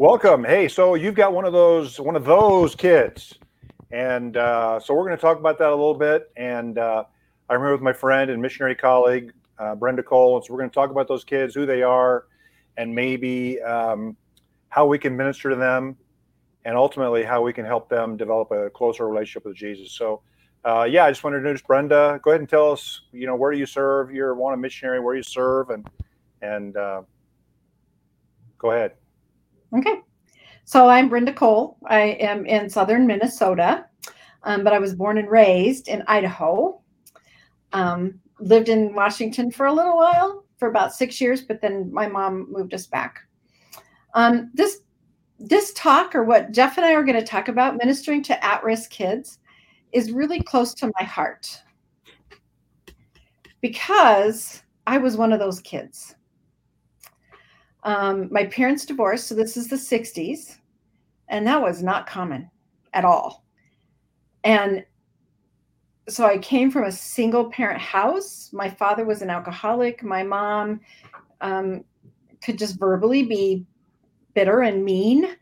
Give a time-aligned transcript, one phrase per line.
[0.00, 0.44] Welcome.
[0.44, 3.34] Hey, so you've got one of those one of those kids,
[3.90, 6.32] and uh, so we're going to talk about that a little bit.
[6.38, 7.04] And uh,
[7.50, 10.70] I remember with my friend and missionary colleague uh, Brenda Cole, and so we're going
[10.70, 12.24] to talk about those kids, who they are,
[12.78, 14.16] and maybe um,
[14.70, 15.98] how we can minister to them,
[16.64, 19.92] and ultimately how we can help them develop a closer relationship with Jesus.
[19.92, 20.22] So.
[20.64, 22.20] Uh, yeah, I just wanted to introduce Brenda.
[22.22, 24.10] Go ahead and tell us, you know, where do you serve?
[24.12, 25.00] You're Awana missionary.
[25.00, 25.86] Where you serve, and
[26.40, 27.02] and uh,
[28.58, 28.92] go ahead.
[29.76, 30.00] Okay.
[30.64, 31.76] So I'm Brenda Cole.
[31.86, 33.86] I am in southern Minnesota,
[34.42, 36.80] um, but I was born and raised in Idaho.
[37.72, 42.08] Um, lived in Washington for a little while, for about six years, but then my
[42.08, 43.20] mom moved us back.
[44.14, 44.80] Um, this
[45.38, 48.90] this talk, or what Jeff and I are going to talk about, ministering to at-risk
[48.90, 49.38] kids,
[49.92, 51.62] is really close to my heart
[53.60, 56.14] because I was one of those kids.
[57.82, 60.58] Um, my parents divorced, so this is the 60s,
[61.28, 62.50] and that was not common
[62.92, 63.44] at all.
[64.44, 64.84] And
[66.08, 68.50] so I came from a single parent house.
[68.52, 70.02] My father was an alcoholic.
[70.02, 70.80] My mom
[71.40, 71.84] um,
[72.42, 73.64] could just verbally be
[74.34, 75.36] bitter and mean.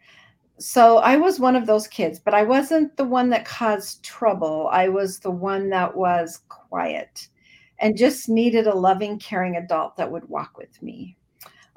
[0.59, 4.69] So I was one of those kids, but I wasn't the one that caused trouble.
[4.72, 7.28] I was the one that was quiet
[7.78, 11.16] and just needed a loving, caring adult that would walk with me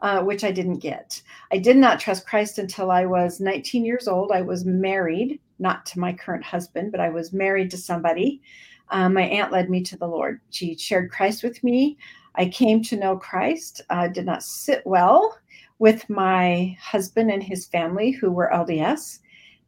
[0.02, 1.22] uh, which I didn't get.
[1.52, 4.32] I did not trust Christ until I was 19 years old.
[4.32, 8.42] I was married, not to my current husband, but I was married to somebody.
[8.90, 10.42] Um, my aunt led me to the Lord.
[10.50, 11.98] She shared Christ with me.
[12.36, 13.82] I came to know Christ.
[13.90, 15.38] Uh, did not sit well
[15.80, 19.20] with my husband and his family, who were LDS,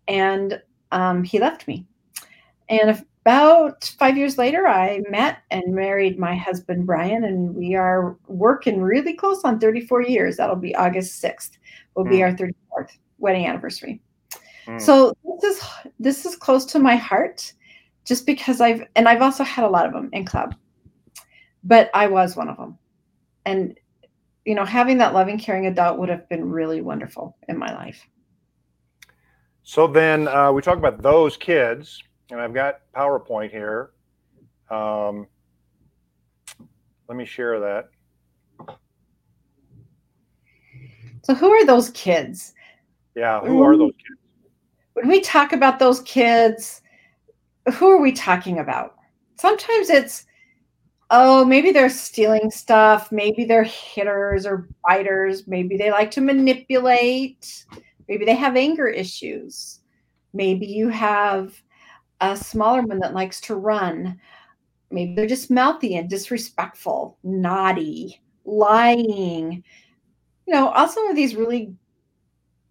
[0.07, 0.61] and
[0.91, 1.85] um, he left me.
[2.69, 8.17] And about five years later, I met and married my husband, Brian, and we are
[8.27, 10.35] working really close on 34 years.
[10.35, 11.51] That'll be August 6th,
[11.95, 12.23] will be mm.
[12.23, 14.01] our 34th wedding anniversary.
[14.65, 14.81] Mm.
[14.81, 15.63] So this is
[15.99, 17.53] this is close to my heart
[18.03, 20.53] just because I've and I've also had a lot of them in club.
[21.63, 22.77] But I was one of them.
[23.45, 23.79] And
[24.43, 28.05] you know, having that loving, caring adult would have been really wonderful in my life.
[29.61, 33.91] So then uh, we talk about those kids and I've got PowerPoint here.
[34.69, 35.27] Um,
[37.07, 37.89] let me share that.
[41.23, 42.53] So, who are those kids?
[43.15, 44.19] Yeah, who are those kids?
[44.93, 46.81] When we talk about those kids,
[47.73, 48.95] who are we talking about?
[49.35, 50.25] Sometimes it's,
[51.09, 53.11] oh, maybe they're stealing stuff.
[53.11, 55.47] Maybe they're hitters or biters.
[55.47, 57.65] Maybe they like to manipulate.
[58.07, 59.79] Maybe they have anger issues.
[60.33, 61.61] Maybe you have
[62.31, 64.19] a smaller one that likes to run.
[64.91, 69.63] Maybe they're just mouthy and disrespectful, naughty, lying.
[70.45, 71.73] You know, all some of these really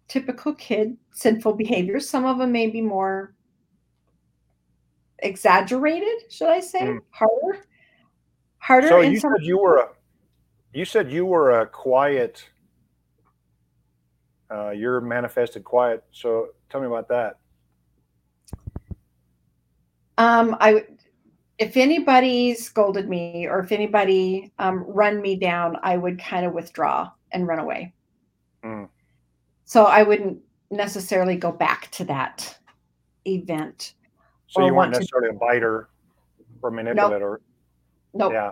[0.07, 2.09] typical kid sinful behaviors.
[2.09, 3.33] Some of them may be more
[5.19, 6.81] exaggerated, should I say?
[6.81, 6.99] Mm.
[7.11, 7.65] Harder.
[8.59, 8.87] Harder.
[8.87, 9.89] So you said you were a
[10.73, 12.49] you said you were a quiet
[14.53, 16.03] uh, you're manifested quiet.
[16.11, 17.37] So tell me about that.
[20.23, 20.85] Um, I
[21.57, 26.53] if anybody scolded me or if anybody um, run me down, I would kind of
[26.53, 27.93] withdraw and run away.
[28.63, 28.89] Mm.
[29.65, 30.39] So I wouldn't
[30.71, 32.57] necessarily go back to that
[33.25, 33.93] event.
[34.47, 35.35] So you weren't necessarily to...
[35.35, 35.89] a biter
[36.61, 37.41] or manipulator.
[38.13, 38.31] Nope.
[38.31, 38.33] nope.
[38.33, 38.51] Yeah.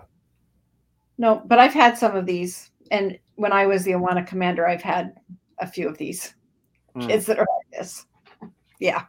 [1.18, 4.82] No, but I've had some of these, and when I was the Awana commander, I've
[4.82, 5.16] had
[5.60, 6.34] a few of these
[6.96, 7.08] mm.
[7.08, 8.06] kids that are like this.
[8.80, 9.06] Yeah.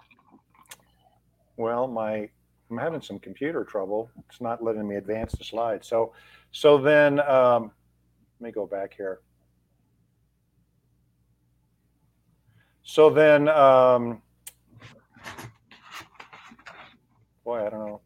[1.56, 2.28] Well, my
[2.72, 4.10] I'm having some computer trouble.
[4.30, 5.84] It's not letting me advance the slide.
[5.84, 6.14] So,
[6.52, 7.70] so then um,
[8.40, 9.20] let me go back here.
[12.82, 14.22] So then, um,
[17.44, 18.00] boy, I don't know.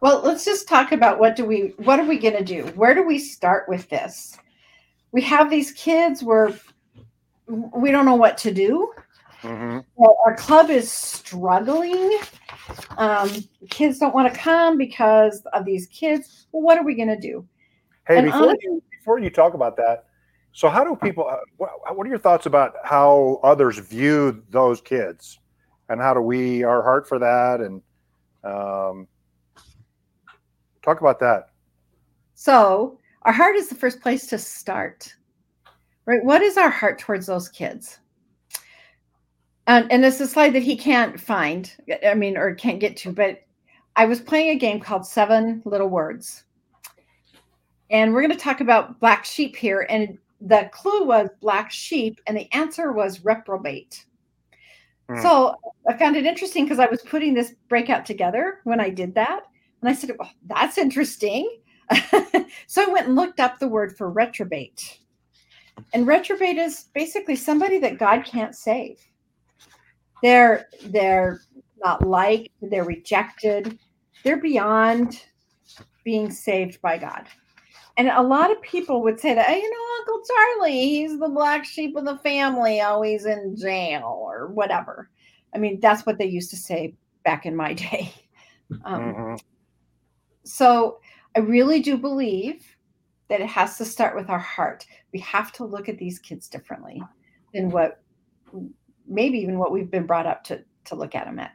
[0.00, 2.64] Well, let's just talk about what do we what are we going to do?
[2.76, 4.38] Where do we start with this?
[5.12, 6.54] We have these kids where
[7.46, 8.90] we don't know what to do.
[9.42, 9.78] Mm-hmm.
[9.96, 12.18] Well, our club is struggling.
[12.96, 13.30] Um,
[13.70, 16.46] kids don't want to come because of these kids.
[16.52, 17.46] Well, what are we going to do?
[18.06, 20.06] Hey, before, honestly, you, before you talk about that,
[20.52, 21.28] so how do people?
[21.28, 25.38] Uh, what, what are your thoughts about how others view those kids,
[25.88, 27.60] and how do we our heart for that?
[27.60, 27.82] And
[28.42, 29.06] um,
[30.82, 31.50] talk about that.
[32.34, 35.14] So, our heart is the first place to start,
[36.06, 36.24] right?
[36.24, 38.00] What is our heart towards those kids?
[39.68, 41.72] And, and it's a slide that he can't find
[42.04, 43.42] i mean or can't get to but
[43.94, 46.44] i was playing a game called seven little words
[47.90, 52.20] and we're going to talk about black sheep here and the clue was black sheep,
[52.26, 54.04] and the answer was reprobate.
[55.08, 55.20] Hmm.
[55.20, 55.54] So
[55.88, 59.44] I found it interesting because I was putting this breakout together when I did that.
[59.80, 61.58] And I said, well, that's interesting.
[62.66, 64.98] so I went and looked up the word for reprobate.
[65.92, 69.00] And reprobate is basically somebody that God can't save.
[70.22, 71.40] They're they're
[71.82, 73.78] not liked, they're rejected,
[74.24, 75.22] they're beyond
[76.04, 77.26] being saved by God.
[77.96, 81.28] And a lot of people would say that, hey, you know, Uncle Charlie, he's the
[81.28, 85.10] black sheep of the family, always in jail or whatever.
[85.54, 86.94] I mean, that's what they used to say
[87.24, 88.12] back in my day.
[88.84, 89.40] Um, Mhm.
[90.44, 91.00] so
[91.36, 92.64] I really do believe
[93.28, 94.86] that it has to start with our heart.
[95.12, 97.02] We have to look at these kids differently
[97.52, 98.02] than what
[99.08, 101.52] maybe even what we've been brought up to to look at them at.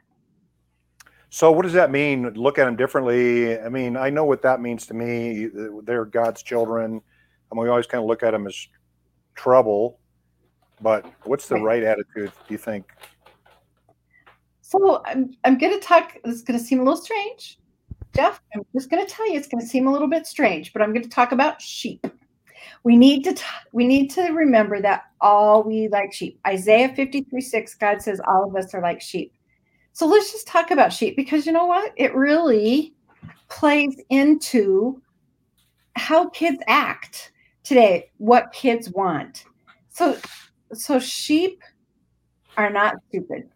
[1.30, 2.30] So, what does that mean?
[2.34, 3.58] Look at them differently.
[3.58, 5.50] I mean, I know what that means to me.
[5.82, 7.00] They're God's children,
[7.50, 8.68] and we always kind of look at them as
[9.34, 9.98] trouble.
[10.80, 11.64] But what's the Right.
[11.64, 12.32] right attitude?
[12.46, 12.92] Do you think?
[14.60, 16.16] So I'm I'm gonna talk.
[16.24, 17.58] This is gonna seem a little strange,
[18.14, 18.40] Jeff.
[18.54, 21.08] I'm just gonna tell you it's gonna seem a little bit strange, but I'm gonna
[21.08, 22.06] talk about sheep.
[22.82, 26.38] We need to t- we need to remember that all we like sheep.
[26.46, 29.32] Isaiah 53, 6, God says all of us are like sheep.
[29.92, 31.92] So let's just talk about sheep because you know what?
[31.96, 32.94] It really
[33.48, 35.00] plays into
[35.96, 37.32] how kids act
[37.62, 39.44] today, what kids want.
[39.88, 40.18] So
[40.72, 41.62] so sheep
[42.56, 43.48] are not stupid.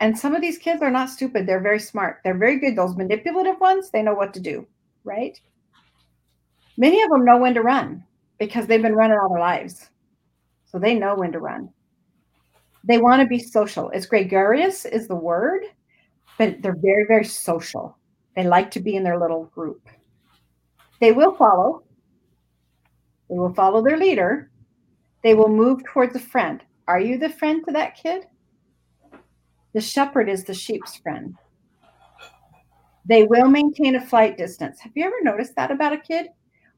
[0.00, 1.46] And some of these kids are not stupid.
[1.46, 2.18] They're very smart.
[2.22, 2.76] They're very good.
[2.76, 4.66] Those manipulative ones, they know what to do,
[5.04, 5.40] right?
[6.76, 8.04] Many of them know when to run
[8.38, 9.90] because they've been running all their lives.
[10.64, 11.70] So they know when to run.
[12.84, 13.90] They want to be social.
[13.90, 15.62] It's gregarious is the word,
[16.38, 17.98] but they're very, very social.
[18.34, 19.88] They like to be in their little group.
[21.00, 21.82] They will follow.
[23.28, 24.50] They will follow their leader.
[25.22, 26.62] They will move towards a friend.
[26.86, 28.26] Are you the friend to that kid?
[29.72, 31.34] The shepherd is the sheep's friend.
[33.04, 34.80] They will maintain a flight distance.
[34.80, 36.28] Have you ever noticed that about a kid?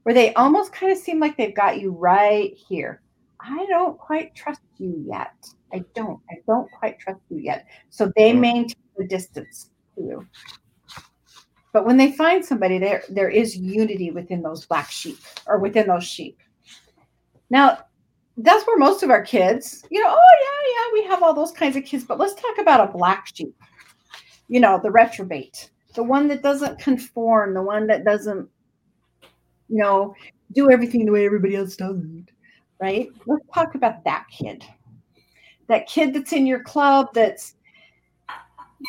[0.09, 3.03] Where they almost kind of seem like they've got you right here.
[3.41, 5.35] I don't quite trust you yet.
[5.71, 6.19] I don't.
[6.31, 7.67] I don't quite trust you yet.
[7.91, 8.41] So they Mm.
[8.41, 10.27] maintain the distance to you.
[11.75, 15.87] But when they find somebody, there there is unity within those black sheep or within
[15.89, 16.39] those sheep.
[17.51, 17.77] Now,
[18.39, 21.53] that's where most of our kids, you know, oh yeah, yeah, we have all those
[21.53, 23.55] kinds of kids, but let's talk about a black sheep.
[24.49, 28.49] You know, the reprobate, the one that doesn't conform, the one that doesn't,
[29.69, 30.15] you know,
[30.53, 32.03] do everything the way everybody else does,
[32.81, 33.09] right?
[33.27, 34.65] Let's talk about that kid.
[35.69, 37.55] That kid that's in your club that's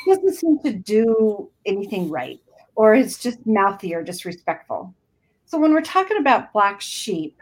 [0.08, 2.40] doesn't seem to do anything right,
[2.76, 4.94] or is just mouthy or disrespectful.
[5.46, 7.42] So when we're talking about black sheep,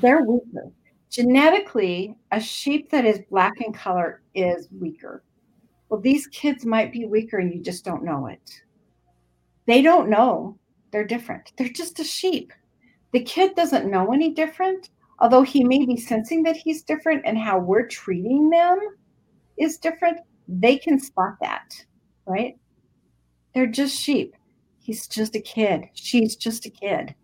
[0.00, 0.70] they're weaker.
[1.10, 5.22] Genetically, a sheep that is black in color is weaker.
[5.88, 8.62] Well, these kids might be weaker and you just don't know it.
[9.66, 10.58] They don't know
[10.92, 11.52] they're different.
[11.56, 12.52] They're just a sheep.
[13.12, 17.36] The kid doesn't know any different, although he may be sensing that he's different and
[17.36, 18.78] how we're treating them
[19.58, 20.18] is different.
[20.48, 21.74] They can spot that,
[22.26, 22.56] right?
[23.54, 24.34] They're just sheep.
[24.80, 25.84] He's just a kid.
[25.94, 27.14] She's just a kid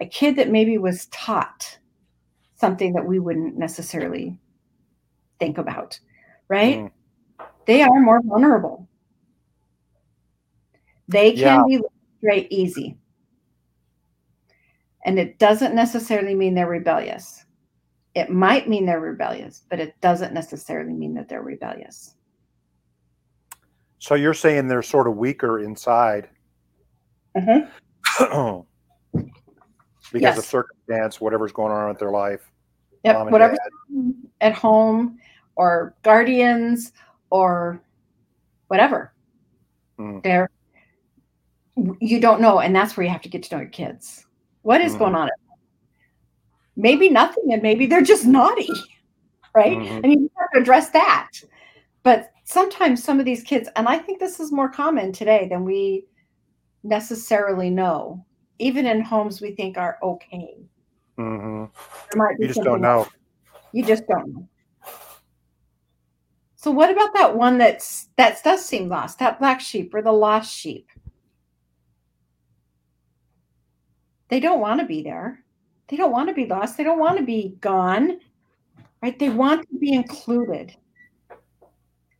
[0.00, 1.78] a kid that maybe was taught
[2.56, 4.38] something that we wouldn't necessarily
[5.38, 5.98] think about,
[6.48, 6.78] right?
[6.78, 6.90] Mm.
[7.66, 8.88] They are more vulnerable.
[11.08, 11.64] They can Yeah.
[11.66, 11.82] be
[12.24, 12.96] astray easy.
[15.04, 17.44] And it doesn't necessarily mean they're rebellious.
[18.14, 22.14] It might mean they're rebellious, but it doesn't necessarily mean that they're rebellious.
[23.98, 26.28] So you're saying they're sort of weaker inside
[27.36, 27.68] Mhm.
[30.12, 32.48] because of circumstance, whatever's going on with their life.
[33.02, 34.14] Yep, Mom and whatever's dad.
[34.40, 35.18] at home
[35.56, 36.92] or guardians
[37.30, 37.82] or
[38.68, 39.12] whatever.
[39.98, 40.22] Mm.
[40.22, 40.48] They're
[42.00, 44.26] you don't know, and that's where you have to get to know your kids.
[44.62, 44.98] What is Mhm.
[44.98, 45.30] going on?
[46.76, 48.68] Maybe nothing, and maybe they're just naughty,
[49.54, 49.78] right?
[49.78, 50.00] Mhm.
[50.04, 51.30] And you have to address that.
[52.02, 55.64] But sometimes some of these kids, and I think this is more common today than
[55.64, 56.06] we
[56.82, 58.24] necessarily know,
[58.58, 60.56] even in homes we think are okay.
[61.18, 61.70] Mhm.
[62.12, 63.06] Be You just don't know.
[63.72, 64.48] You just don't know.
[66.56, 70.12] So what about that one that's that does seem lost, that black sheep or the
[70.12, 70.88] lost sheep?
[74.28, 75.44] They don't want to be there.
[75.88, 76.76] They don't want to be lost.
[76.76, 78.20] They don't want to be gone.
[79.02, 79.18] Right?
[79.18, 80.74] They want to be included.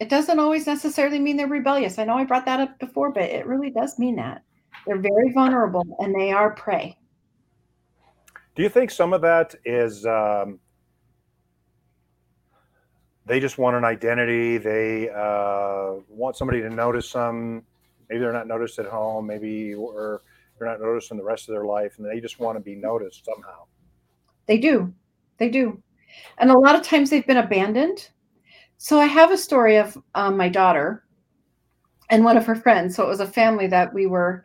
[0.01, 1.99] It doesn't always necessarily mean they're rebellious.
[1.99, 4.43] I know I brought that up before, but it really does mean that.
[4.87, 6.99] They're very vulnerable and they are prey.
[8.55, 10.61] Do you think some of that is um,
[13.27, 14.59] they just want an identity?
[14.59, 17.63] They uh, want somebody to notice them.
[18.09, 19.27] Maybe they're not noticed at home.
[19.27, 20.23] Maybe or
[20.65, 22.75] they're not noticed in the rest of their life, and they just want to be
[22.75, 23.65] noticed somehow.
[24.47, 24.93] They do.
[25.39, 25.83] They do.
[26.39, 28.11] And a lot of times they've been abandoned.
[28.79, 31.05] So I have a story of um, my daughter
[32.11, 32.95] and one of her friends.
[32.95, 34.45] So it was a family that we were,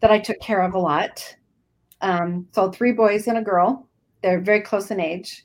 [0.00, 1.36] that I took care of a lot.
[2.00, 3.88] Um, so three boys and a girl.
[4.22, 5.44] They're very close in age.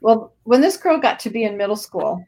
[0.00, 2.24] Well, when this girl got to be in middle school,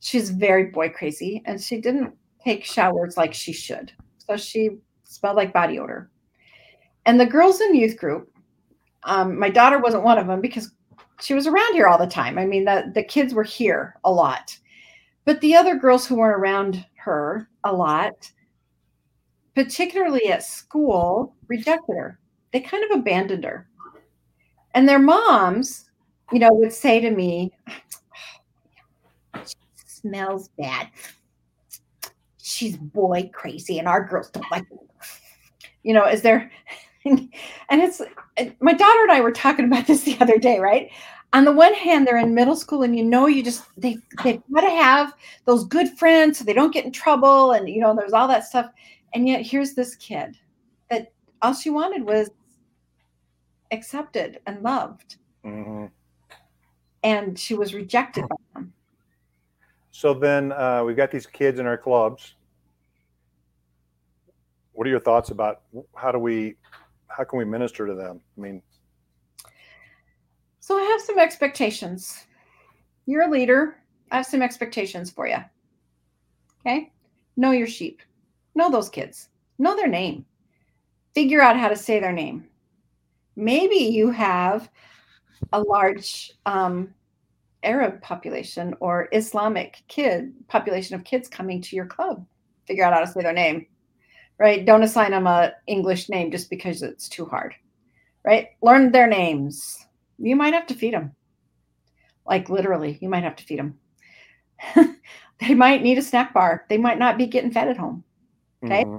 [0.00, 3.92] she's very boy crazy and she didn't take showers like she should.
[4.18, 4.78] So she
[5.12, 6.10] smelled like body odor.
[7.06, 8.30] And the girls in youth group,
[9.04, 10.72] um, my daughter wasn't one of them because
[11.20, 12.38] she was around here all the time.
[12.38, 14.56] I mean, the, the kids were here a lot.
[15.24, 18.30] But the other girls who weren't around her a lot,
[19.54, 22.18] particularly at school, rejected her.
[22.52, 23.68] They kind of abandoned her.
[24.74, 25.90] And their moms,
[26.32, 27.52] you know, would say to me,
[29.44, 29.54] she
[29.86, 30.88] smells bad.
[32.52, 34.76] She's boy crazy, and our girls don't like her.
[35.82, 36.50] You know, is there
[37.04, 37.30] and
[37.70, 38.00] it's
[38.60, 40.90] my daughter and I were talking about this the other day, right?
[41.32, 44.42] On the one hand, they're in middle school, and you know, you just they they've
[44.52, 45.14] got to have
[45.46, 48.44] those good friends so they don't get in trouble, and you know, there's all that
[48.44, 48.70] stuff.
[49.14, 50.36] And yet, here's this kid
[50.90, 52.30] that all she wanted was
[53.70, 55.86] accepted and loved, mm-hmm.
[57.02, 58.72] and she was rejected by them.
[59.90, 62.34] So then uh, we've got these kids in our clubs.
[64.82, 65.60] What are your thoughts about
[65.94, 66.56] how do we
[67.06, 68.20] how can we minister to them?
[68.36, 68.60] I mean,
[70.58, 72.26] so I have some expectations.
[73.06, 73.76] You're a leader.
[74.10, 75.36] I have some expectations for you.
[76.66, 76.90] Okay.
[77.36, 78.02] Know your sheep.
[78.56, 79.28] Know those kids.
[79.56, 80.26] Know their name.
[81.14, 82.48] Figure out how to say their name.
[83.36, 84.68] Maybe you have
[85.52, 86.92] a large um,
[87.62, 92.26] Arab population or Islamic kid population of kids coming to your club.
[92.66, 93.66] Figure out how to say their name
[94.42, 94.66] right?
[94.66, 97.54] Don't assign them a English name just because it's too hard,
[98.24, 98.48] right?
[98.60, 99.86] Learn their names.
[100.18, 101.14] You might have to feed them.
[102.26, 103.78] Like literally, you might have to feed them.
[105.38, 106.66] they might need a snack bar.
[106.68, 108.02] They might not be getting fed at home.
[108.64, 108.82] Okay.
[108.82, 108.96] Mm-hmm.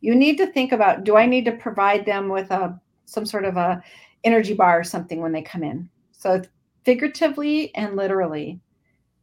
[0.00, 3.44] You need to think about do I need to provide them with a some sort
[3.44, 3.80] of a
[4.24, 5.88] energy bar or something when they come in?
[6.10, 6.42] So
[6.84, 8.58] figuratively and literally,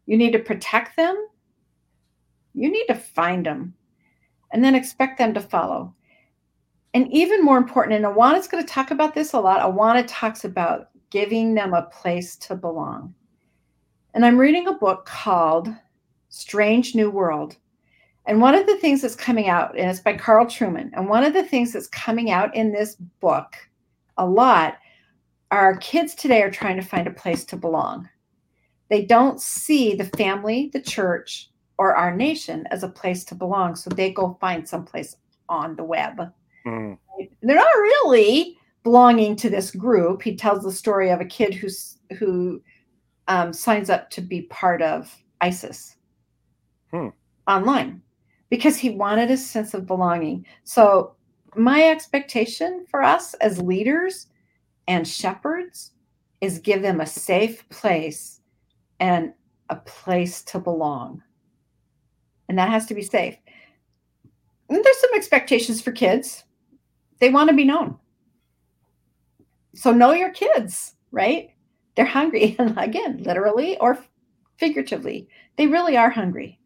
[0.05, 1.27] you need to protect them.
[2.53, 3.74] You need to find them
[4.57, 5.93] and then expect them to follow.
[6.95, 9.61] And even more important, and Awana's going to talk about this a lot.
[9.61, 13.13] Awana talks about giving them a place to belong.
[14.15, 15.69] And I'm reading a book called
[16.29, 17.57] Strange New World.
[18.25, 21.23] And one of the things that's coming out, and it's by Carl Trueman, and one
[21.23, 23.53] of the things that's coming out in this book
[24.17, 24.77] a lot
[25.51, 28.09] are kids today are trying to find a place to belong.
[28.89, 33.75] They don't see the family, the church, or our nation as a place to belong.
[33.75, 35.15] So they go find someplace
[35.50, 36.31] on the web.
[36.65, 36.98] Mm.
[37.41, 40.22] They're not really belonging to this group.
[40.22, 42.62] He tells the story of a kid who's who
[43.27, 45.98] um, signs up to be part of ISIS
[46.91, 47.10] hmm.
[47.48, 48.01] online
[48.50, 50.46] because he wanted a sense of belonging.
[50.63, 51.15] So
[51.55, 54.27] my expectation for us as leaders
[54.88, 55.91] and shepherds
[56.39, 58.39] is give them a safe place
[59.01, 59.34] and
[59.69, 61.22] a place to belong
[62.49, 63.35] and that has to be safe.
[64.69, 66.43] And there's some expectations for kids.
[67.19, 67.97] They want to be known.
[69.75, 71.51] So know your kids, right?
[71.95, 72.55] They're hungry.
[72.59, 73.97] And again, literally or
[74.57, 75.27] figuratively,
[75.57, 76.59] they really are hungry.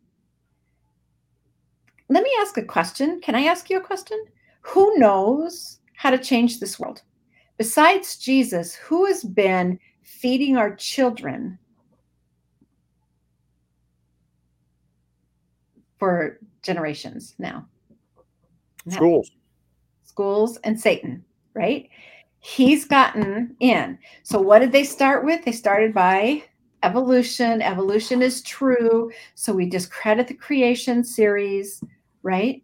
[2.09, 3.21] Let me ask a question.
[3.21, 4.21] Can I ask you a question?
[4.61, 7.01] Who knows how to change this world?
[7.57, 11.57] Besides Jesus, who has been feeding our children
[16.01, 17.63] for generations now.
[18.89, 19.29] Schools.
[20.01, 21.89] Schools and Satan, right?
[22.39, 23.99] He's gotten in.
[24.23, 25.45] So, what did they start with?
[25.45, 26.43] They started by
[26.81, 27.61] evolution.
[27.61, 29.11] Evolution is true.
[29.35, 31.83] So, we discredit the creation series,
[32.23, 32.63] right?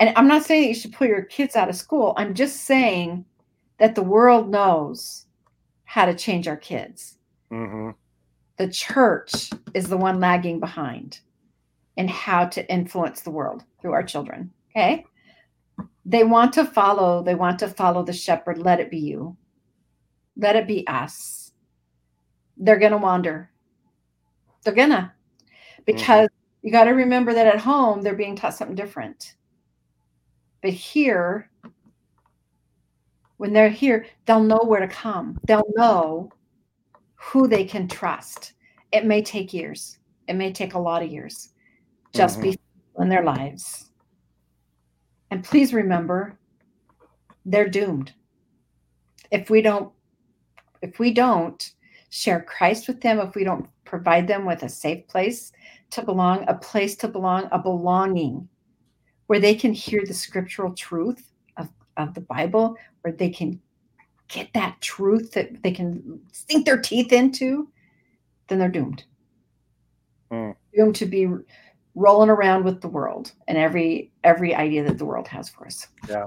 [0.00, 2.14] And I'm not saying that you should pull your kids out of school.
[2.16, 3.26] I'm just saying
[3.76, 5.26] that the world knows
[5.84, 7.18] how to change our kids.
[7.50, 7.90] Mm-hmm.
[8.56, 11.20] The church is the one lagging behind
[11.96, 14.50] and how to influence the world through our children.
[14.70, 15.04] Okay.
[16.04, 18.58] They want to follow, they want to follow the shepherd.
[18.58, 19.36] Let it be you.
[20.36, 21.52] Let it be us.
[22.56, 23.50] They're going to wander.
[24.62, 25.12] They're going to,
[25.84, 26.66] because mm-hmm.
[26.66, 29.34] you got to remember that at home, they're being taught something different.
[30.62, 31.50] But here,
[33.38, 35.38] when they're here, they'll know where to come.
[35.46, 36.30] They'll know
[37.16, 38.52] who they can trust.
[38.92, 39.98] It may take years.
[40.28, 41.51] It may take a lot of years.
[42.12, 42.42] Just Mhm.
[42.42, 42.60] be
[42.98, 43.90] in their lives.
[45.30, 46.38] And please remember,
[47.44, 48.12] they're doomed.
[49.30, 49.92] If we don't
[50.82, 51.74] if we don't
[52.10, 55.52] share Christ with them, if we don't provide them with a safe place
[55.90, 58.48] to belong, a place to belong, a belonging
[59.28, 63.60] where they can hear the scriptural truth of, of the Bible, where they can
[64.28, 67.70] get that truth that they can sink their teeth into,
[68.48, 69.04] then they're doomed.
[70.30, 70.50] Hmm.
[70.74, 71.28] Doomed to be
[71.94, 75.86] rolling around with the world and every every idea that the world has for us.
[76.08, 76.26] Yeah.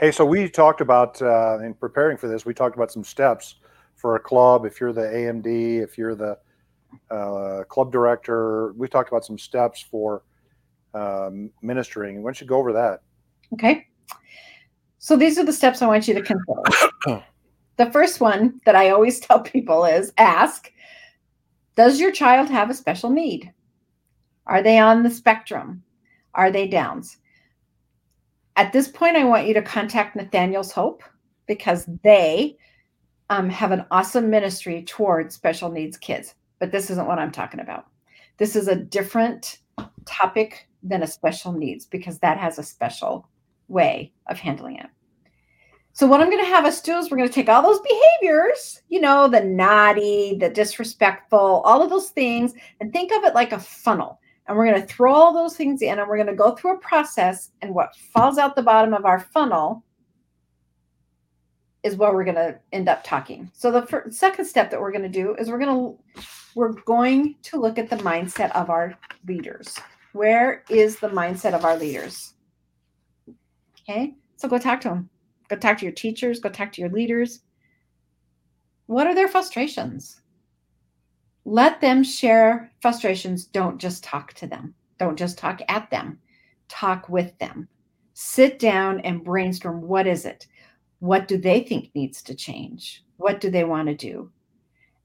[0.00, 3.56] Hey, so we talked about uh, in preparing for this, we talked about some steps
[3.96, 4.64] for a club.
[4.64, 6.38] If you're the AMD, if you're the
[7.10, 10.22] uh, club director, we talked about some steps for
[10.94, 12.22] um, ministering.
[12.22, 13.02] Why don't you go over that?
[13.52, 13.86] Okay.
[14.98, 17.24] So these are the steps I want you to consider.
[17.76, 20.72] the first one that I always tell people is ask
[21.76, 23.52] Does your child have a special need?
[24.48, 25.82] Are they on the spectrum?
[26.34, 27.18] Are they Downs?
[28.56, 31.02] At this point, I want you to contact Nathaniel's Hope
[31.46, 32.56] because they
[33.30, 36.34] um, have an awesome ministry towards special needs kids.
[36.58, 37.86] But this isn't what I'm talking about.
[38.38, 39.58] This is a different
[40.06, 43.28] topic than a special needs because that has a special
[43.68, 44.86] way of handling it.
[45.92, 47.80] So, what I'm going to have us do is we're going to take all those
[47.80, 53.34] behaviors, you know, the naughty, the disrespectful, all of those things, and think of it
[53.34, 54.20] like a funnel.
[54.48, 56.76] And we're going to throw all those things in and we're going to go through
[56.76, 57.50] a process.
[57.60, 59.84] And what falls out the bottom of our funnel
[61.82, 63.50] is where we're going to end up talking.
[63.54, 66.24] So, the second step that we're going to do is we're going to
[66.54, 69.78] we're going to look at the mindset of our leaders.
[70.12, 72.34] Where is the mindset of our leaders?
[73.80, 75.10] Okay, so go talk to them.
[75.48, 76.40] Go talk to your teachers.
[76.40, 77.40] Go talk to your leaders.
[78.86, 80.20] What are their frustrations?
[81.50, 83.46] Let them share frustrations.
[83.46, 84.74] Don't just talk to them.
[84.98, 86.18] Don't just talk at them.
[86.68, 87.66] Talk with them.
[88.12, 89.80] Sit down and brainstorm.
[89.80, 90.46] What is it?
[90.98, 93.02] What do they think needs to change?
[93.16, 94.30] What do they want to do?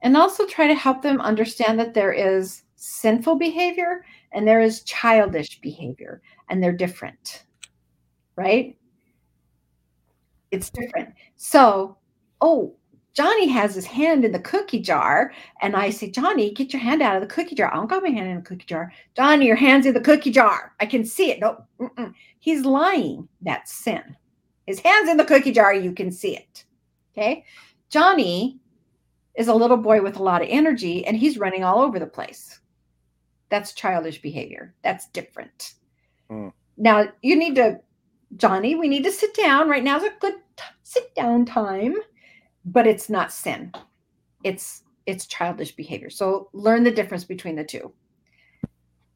[0.02, 4.04] And also try to help them understand that there is sinful behavior
[4.34, 7.46] and there is childish behavior, and they're different,
[8.36, 8.76] right?
[10.52, 11.14] It's different.
[11.38, 11.96] So,
[12.42, 12.76] oh,
[13.14, 17.02] Johnny has his hand in the cookie jar, and I say, Johnny, get your hand
[17.02, 17.72] out of the cookie jar.
[17.72, 18.92] I don't got my hand in the cookie jar.
[19.16, 20.74] Johnny, your hand's in the cookie jar.
[20.80, 21.40] I can see it.
[21.40, 22.14] No, mm-mm.
[22.40, 23.28] he's lying.
[23.42, 24.16] That's sin.
[24.66, 25.74] His hand's in the cookie jar.
[25.74, 26.66] You can see it.
[27.14, 27.46] Okay.
[27.90, 28.60] Johnny
[29.36, 32.08] is a little boy with a lot of energy, and he's running all over the
[32.08, 32.60] place.
[33.50, 34.74] That's childish behavior.
[34.82, 35.76] That's different.
[36.30, 36.50] Hmm.
[36.78, 37.80] Now, you need to,
[38.38, 39.70] Johnny, we need to sit down.
[39.70, 41.96] Right now is a good t- sit down time,
[42.66, 43.72] but it's not sin.
[44.44, 46.10] It's it's childish behavior.
[46.10, 47.94] So learn the difference between the two.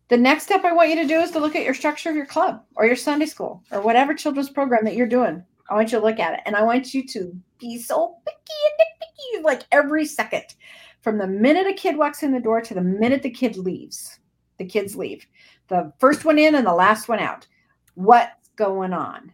[0.09, 2.15] The next step I want you to do is to look at your structure of
[2.15, 5.43] your club or your Sunday school or whatever children's program that you're doing.
[5.69, 8.37] I want you to look at it and I want you to be so picky
[8.65, 10.55] and nitpicky like every second.
[11.01, 14.19] From the minute a kid walks in the door to the minute the kid leaves,
[14.57, 15.25] the kids leave.
[15.67, 17.45] The first one in and the last one out.
[17.95, 19.33] What's going on?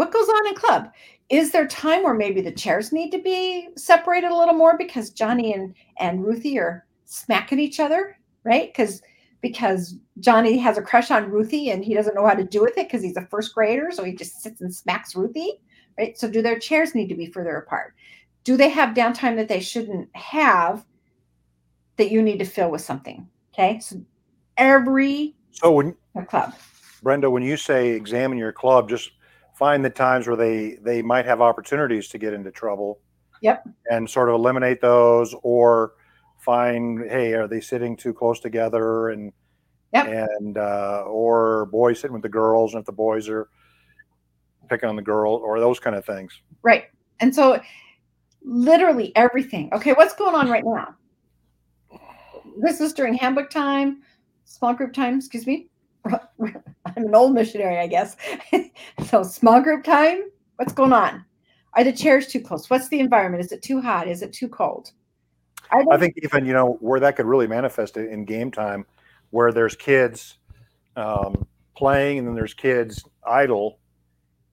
[0.00, 0.90] What goes on in club?
[1.28, 5.10] Is there time where maybe the chairs need to be separated a little more because
[5.10, 8.72] Johnny and, and Ruthie are smacking each other, right?
[8.72, 9.02] Because
[9.42, 12.78] because Johnny has a crush on Ruthie and he doesn't know how to do with
[12.78, 15.60] it because he's a first grader, so he just sits and smacks Ruthie,
[15.98, 16.16] right?
[16.16, 17.92] So do their chairs need to be further apart?
[18.44, 20.86] Do they have downtime that they shouldn't have
[21.98, 23.28] that you need to fill with something?
[23.52, 24.00] Okay, so
[24.56, 25.94] every So when
[26.26, 26.54] club.
[27.02, 29.10] Brenda, when you say examine your club, just
[29.60, 32.98] find the times where they they might have opportunities to get into trouble.
[33.42, 33.68] Yep.
[33.90, 35.92] And sort of eliminate those, or
[36.38, 39.32] find, hey, are they sitting too close together, and
[39.92, 40.06] Yep.
[40.38, 43.48] and uh, or boys sitting with the girls, and if the boys are
[44.68, 46.42] picking on the girl, or those kind of things.
[46.62, 46.84] Right.
[47.18, 47.60] And so
[48.44, 49.68] literally everything.
[49.72, 50.94] Okay, what's going on right now?
[52.62, 54.02] This is during handbook time,
[54.44, 55.69] small group time, excuse me.
[56.04, 58.16] I'm an old missionary, I guess.
[59.08, 60.22] so small group time,
[60.56, 61.24] what's going on?
[61.74, 62.68] Are the chairs too close?
[62.68, 63.44] What's the environment?
[63.44, 64.08] Is it too hot?
[64.08, 64.92] Is it too cold?
[65.70, 68.84] I, I think even you know where that could really manifest in game time,
[69.30, 70.38] where there's kids
[70.96, 73.78] um, playing and then there's kids idle,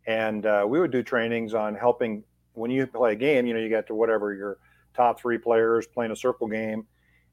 [0.06, 3.48] and uh, we would do trainings on helping when you play a game.
[3.48, 4.60] You know, you got to whatever your
[4.94, 6.86] top three players playing a circle game,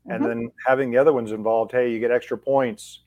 [0.06, 0.28] and Mhm.
[0.28, 1.72] then having the other ones involved.
[1.72, 3.03] Hey, you get extra points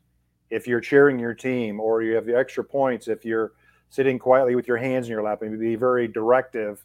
[0.50, 3.54] if you're cheering your team, or you have the extra points if you're
[3.90, 6.84] sitting quietly with your hands in your lap and be very directive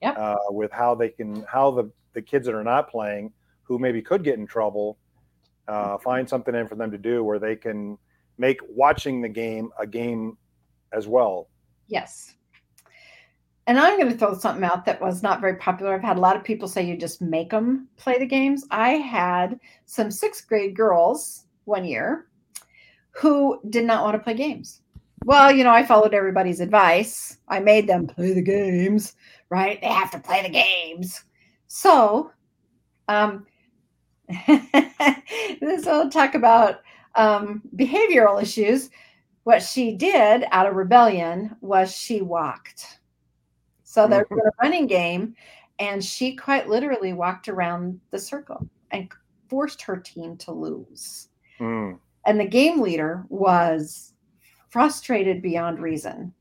[0.00, 0.16] Yep.
[0.16, 4.00] uh, with how they can how the the kids that are not playing who maybe
[4.00, 4.96] could get in trouble
[5.66, 7.98] uh, find something in for them to do where they can
[8.38, 10.38] make watching the game a game
[10.92, 11.48] as well.
[11.88, 12.34] Yes.
[13.66, 15.94] And I'm going to throw something out that was not very popular.
[15.94, 18.64] I've had a lot of people say you just make them play the games.
[18.70, 22.28] I had some sixth grade girls one year
[23.18, 24.82] who did not want to play games.
[25.24, 27.38] Well, you know, I followed everybody's advice.
[27.48, 29.14] I made them play the games,
[29.50, 29.80] right?
[29.80, 31.24] They have to play the games.
[31.66, 32.30] So,
[33.08, 33.46] um,
[34.46, 36.80] this will talk about
[37.16, 38.90] um, behavioral issues.
[39.42, 43.00] What she did out of rebellion was she walked.
[43.82, 45.34] So there was a running game,
[45.78, 49.10] and she quite literally walked around the circle and
[49.48, 51.27] forced her team to lose.
[52.28, 54.12] And the game leader was
[54.68, 56.34] frustrated beyond reason.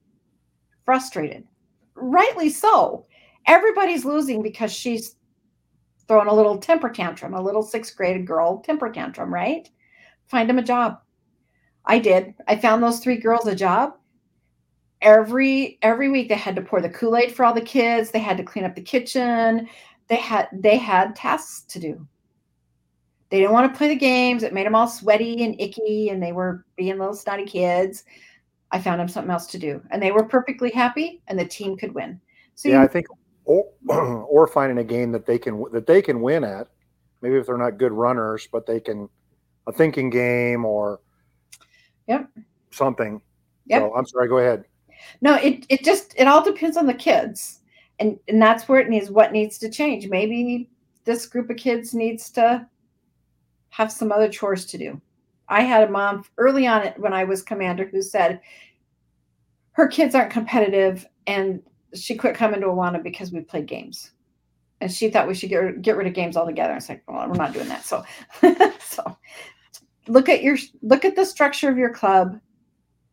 [0.84, 1.48] Frustrated.
[1.96, 3.06] Rightly so.
[3.46, 5.16] Everybody's losing because she's
[6.06, 9.70] throwing a little temper tantrum, a little sixth grade girl temper tantrum, right?
[10.28, 11.00] Find them a job.
[11.86, 12.34] I did.
[12.50, 13.94] I found those three girls a job.
[15.02, 18.12] Every every week they had to pour the Kool-Aid for all the kids.
[18.12, 19.70] They had to clean up the kitchen.
[20.10, 22.06] They had they had tasks to do.
[23.30, 24.44] They didn't want to play the games.
[24.44, 28.04] It made them all sweaty and icky, and they were being little snotty kids.
[28.72, 31.78] I found them something else to do, and they were perfectly happy, and the team
[31.78, 32.20] could win.
[32.56, 33.08] So yeah, you, I think,
[33.46, 36.68] or, or finding a game that they can that they can win at.
[37.22, 39.10] Maybe if they're not good runners, but they can
[39.68, 41.00] a thinking game or
[42.08, 42.30] yep
[42.72, 43.22] something.
[43.66, 43.82] Yep.
[43.82, 44.28] So I'm sorry.
[44.28, 44.64] Go ahead.
[45.22, 47.60] No, it it just it all depends on the kids,
[48.00, 50.08] and and that's where it needs what needs to change.
[50.08, 50.70] Maybe
[51.04, 52.66] this group of kids needs to
[53.78, 55.00] have some other chores to do.
[55.50, 58.42] I had a mom early on when I was commander who said
[59.74, 61.62] her kids aren't competitive and
[61.94, 64.14] she quit coming to Awana because we played games.
[64.82, 66.74] And she thought we should get, get rid of games altogether.
[66.74, 67.86] It's like, well, we're not doing that.
[67.86, 68.04] So,
[68.80, 69.16] so
[70.08, 72.40] look at your look at the structure of your club.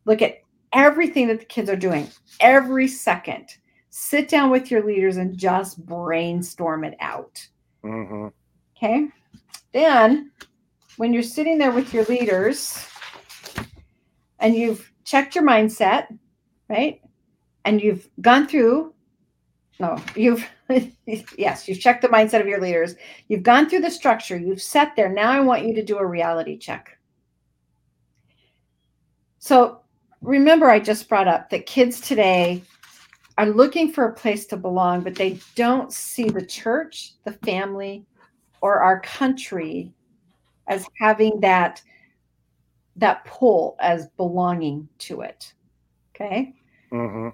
[0.07, 0.38] Look at
[0.72, 2.09] everything that the kids are doing
[2.40, 3.48] every second.
[3.90, 7.46] Sit down with your leaders and just brainstorm it out.
[7.85, 8.29] Mm-hmm.
[8.77, 9.09] Okay.
[9.72, 10.31] Then
[10.97, 12.87] when you're sitting there with your leaders
[14.39, 16.07] and you've checked your mindset,
[16.69, 17.01] right?
[17.65, 18.95] And you've gone through,
[19.81, 20.47] no, you've,
[21.37, 22.95] yes, you've checked the mindset of your leaders.
[23.29, 24.37] You've gone through the structure.
[24.37, 25.09] You've sat there.
[25.09, 26.99] Now I want you to do a reality check.
[29.39, 29.81] So
[30.23, 32.63] remember, I just brought up that kids today
[33.37, 38.07] are looking for a place to belong, but they don't see the church, the family,
[38.61, 39.93] or our country
[40.66, 41.83] as having that
[42.96, 45.53] that pull as belonging to it
[46.14, 46.55] okay?
[46.92, 47.31] Mm-hmm.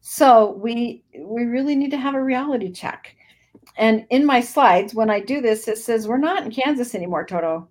[0.00, 3.14] so we we really need to have a reality check.
[3.76, 7.24] And in my slides when i do this it says we're not in kansas anymore
[7.24, 7.68] toto.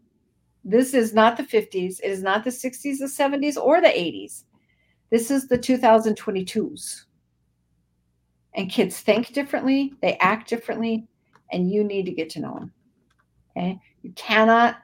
[0.64, 4.44] This is not the 50s it is not the 60s the 70s or the 80s
[5.10, 7.04] this is the 2022s
[8.56, 11.06] and kids think differently they act differently
[11.52, 12.72] and you need to get to know them
[13.52, 13.80] okay?
[14.02, 14.78] You cannot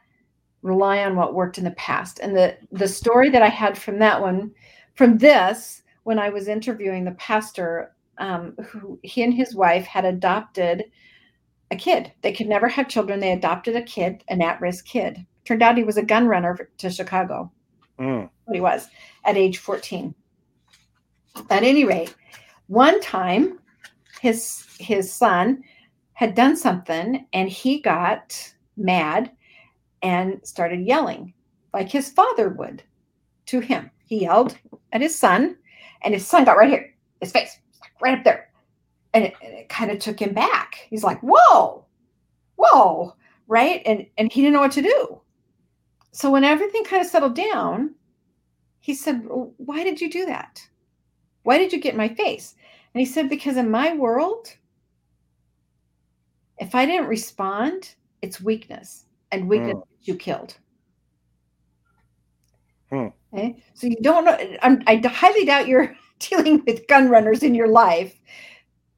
[0.62, 2.20] rely on what worked in the past.
[2.20, 4.52] And the the story that I had from that one,
[4.96, 10.06] from this, when I was interviewing the pastor, um, who he and his wife had
[10.06, 10.86] adopted
[11.72, 12.12] a kid.
[12.22, 13.20] They could never have children.
[13.20, 15.26] They adopted a kid, an at-risk kid.
[15.46, 17.52] Turned out he was a gun runner to Chicago.
[18.00, 18.30] Mm.
[18.46, 18.88] What he was
[19.26, 20.14] at age 14.
[21.50, 22.16] At any rate,
[22.68, 23.60] one time
[24.22, 25.64] his his son
[26.14, 29.32] had done something and he got mad
[30.02, 31.34] and started yelling
[31.74, 32.84] like his father would
[33.48, 33.90] to him.
[34.06, 34.58] He yelled
[34.92, 35.56] at his son,
[36.02, 37.60] and his son got right here, his face,
[38.02, 38.50] right up there.
[39.14, 40.88] And it, it kind of took him back.
[40.90, 41.86] He's like, whoa,
[42.56, 43.16] whoa,
[43.48, 43.82] right?
[43.86, 45.22] And, and he didn't know what to do.
[46.12, 47.96] So when everything kind of settled down,
[48.80, 50.62] he said, Why did you do that?
[51.44, 52.56] Why did you get my face?
[52.94, 54.56] And he said, Because in my world,
[56.58, 59.84] if I didn't respond, it's weakness and weakness mm.
[60.04, 60.58] you killed.
[62.90, 63.08] Hmm.
[63.34, 64.38] Okay, so you don't know.
[64.62, 68.20] I'm, I highly doubt you're dealing with gun runners in your life,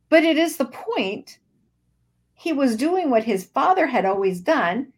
[0.10, 1.40] but it is the point.
[2.34, 4.94] He was doing what his father had always done,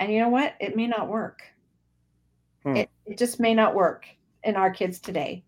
[0.00, 0.54] and you know what?
[0.60, 1.42] It may not work.
[2.64, 2.76] Hmm.
[2.76, 4.06] It, it just may not work
[4.42, 5.44] in our kids today.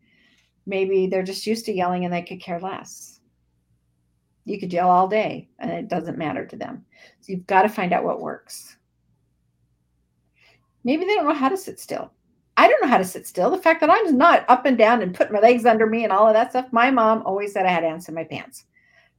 [0.67, 3.21] Maybe they're just used to yelling and they could care less.
[4.45, 6.85] You could yell all day and it doesn't matter to them.
[7.21, 8.77] So you've got to find out what works.
[10.85, 12.11] Maybe they don't know how to sit still.
[12.57, 13.51] I don't know how to sit still.
[13.51, 16.13] The fact that I'm not up and down and putting my legs under me and
[16.13, 18.67] all of that stuff, my mom always said I had ants in my pants.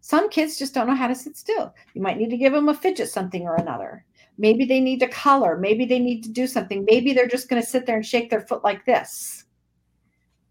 [0.01, 1.73] Some kids just don't know how to sit still.
[1.93, 4.05] You might need to give them a fidget something or another.
[4.37, 5.57] Maybe they need to color.
[5.57, 6.85] Maybe they need to do something.
[6.85, 9.45] Maybe they're just going to sit there and shake their foot like this.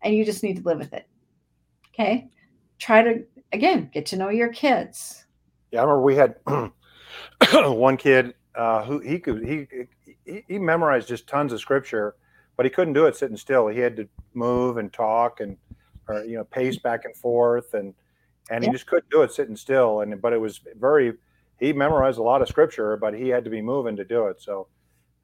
[0.03, 1.07] And you just need to live with it.
[1.88, 2.31] Okay.
[2.79, 5.27] Try to, again, get to know your kids.
[5.70, 5.81] Yeah.
[5.81, 6.37] I remember we had
[7.77, 9.66] one kid uh, who he could, he,
[10.24, 12.16] he, he memorized just tons of scripture,
[12.56, 13.68] but he couldn't do it sitting still.
[13.68, 15.56] He had to move and talk and,
[16.08, 17.74] or, you know, pace back and forth.
[17.74, 17.94] And,
[18.50, 18.70] and yeah.
[18.70, 20.00] he just couldn't do it sitting still.
[20.00, 21.14] And, but it was very,
[21.58, 24.40] he memorized a lot of scripture, but he had to be moving to do it.
[24.40, 24.68] So,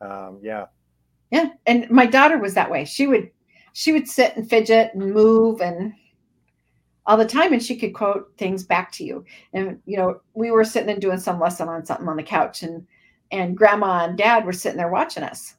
[0.00, 0.66] um, yeah.
[1.30, 1.50] Yeah.
[1.66, 2.84] And my daughter was that way.
[2.84, 3.30] She would,
[3.72, 5.92] she would sit and fidget and move and
[7.06, 9.24] all the time and she could quote things back to you.
[9.52, 12.62] And, you know, we were sitting and doing some lesson on something on the couch
[12.62, 12.87] and,
[13.31, 15.57] and grandma and dad were sitting there watching us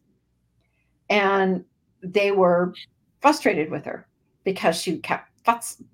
[1.09, 1.63] and
[2.01, 2.73] they were
[3.21, 4.07] frustrated with her
[4.43, 5.29] because she kept,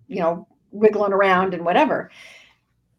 [0.08, 2.12] you know, wiggling around and whatever.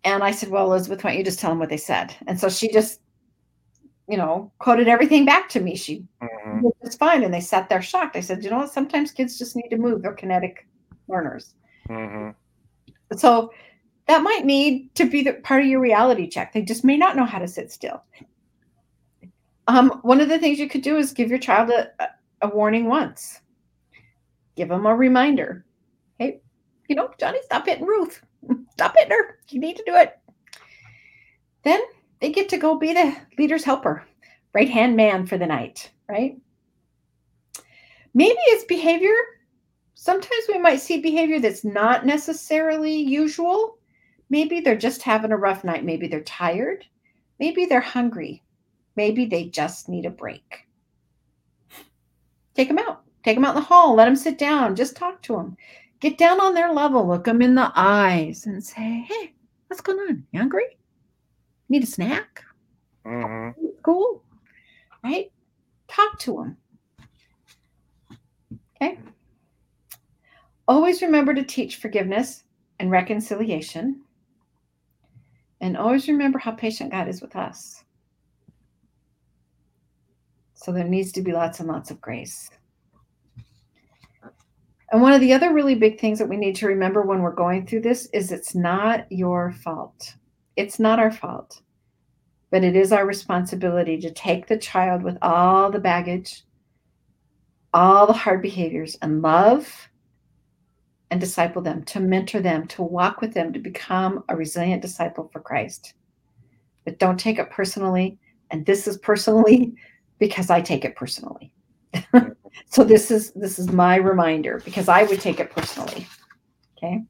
[0.05, 2.15] And I said, Well, Elizabeth, why don't you just tell them what they said?
[2.27, 3.01] And so she just,
[4.09, 5.77] you know, quoted everything back to me.
[5.77, 6.69] She mm-hmm.
[6.81, 7.25] was fine.
[7.25, 8.17] And they sat there shocked.
[8.17, 8.73] I said, You know what?
[8.73, 10.03] Sometimes kids just need to move.
[10.03, 10.67] They're kinetic
[11.09, 11.55] learners.
[11.89, 12.31] Mm-hmm.
[13.17, 13.53] So
[14.07, 16.53] that might need to be the part of your reality check.
[16.53, 18.03] They just may not know how to sit still.
[19.69, 21.91] Um, one of the things you could do is give your child a,
[22.43, 23.41] a warning once.
[24.55, 25.65] Give them a reminder.
[26.19, 26.41] Hey,
[26.89, 28.23] you know, Johnny, stop hitting Ruth.
[28.73, 29.39] Stop hitting her.
[29.49, 30.19] You need to do it.
[31.65, 31.81] Then
[32.21, 34.05] they get to go be the leader's helper,
[34.55, 36.37] right hand man for the night, right?
[38.15, 39.17] Maybe it's behavior.
[39.95, 43.79] Sometimes we might see behavior that's not necessarily usual.
[44.31, 45.85] Maybe they're just having a rough night.
[45.85, 46.85] Maybe they're tired.
[47.41, 48.43] Maybe they're hungry.
[48.97, 50.67] Maybe they just need a break.
[52.55, 53.03] Take them out.
[53.23, 53.95] Take them out in the hall.
[53.95, 54.75] Let them sit down.
[54.75, 55.57] Just talk to them.
[56.01, 59.35] Get down on their level, look them in the eyes, and say, Hey,
[59.67, 60.27] what's going on?
[60.31, 60.77] You hungry?
[61.69, 62.45] Need a snack?
[63.07, 63.67] Mm-hmm.
[63.83, 64.23] Cool.
[65.03, 65.31] Right?
[65.89, 66.57] Talk to them.
[68.77, 68.99] Okay.
[70.69, 72.45] Always remember to teach forgiveness
[72.79, 74.03] and reconciliation.
[75.61, 77.85] And always remember how patient God is with us.
[80.57, 82.51] So there needs to be lots and lots of grace.
[84.91, 87.33] And one of the other really big things that we need to remember when we're
[87.33, 90.15] going through this is it's not your fault.
[90.57, 91.61] It's not our fault,
[92.51, 96.45] but it is our responsibility to take the child with all the baggage,
[97.75, 99.91] all the hard behaviors, and love
[101.11, 105.29] and disciple them, to mentor them, to walk with them, to become a resilient disciple
[105.33, 105.95] for Christ.
[106.85, 108.19] But don't take it personally.
[108.51, 109.75] And this is personally
[110.19, 111.53] because I take it personally.
[112.67, 116.07] so this is this is my reminder because I would take it personally.
[116.77, 117.03] Okay.